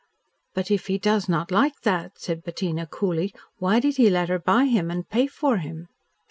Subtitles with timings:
[0.55, 4.39] "But if he does not like that," said Bettina coolly, "why did he let her
[4.39, 5.89] buy him and pay for him?"